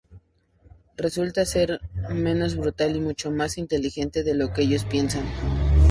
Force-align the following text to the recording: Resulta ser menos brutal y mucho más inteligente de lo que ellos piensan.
Resulta 0.97 1.45
ser 1.45 1.79
menos 2.11 2.55
brutal 2.55 2.95
y 2.95 2.99
mucho 2.99 3.29
más 3.29 3.59
inteligente 3.59 4.23
de 4.23 4.33
lo 4.33 4.51
que 4.51 4.63
ellos 4.63 4.83
piensan. 4.83 5.23